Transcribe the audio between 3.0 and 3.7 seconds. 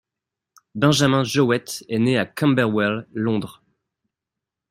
Londres.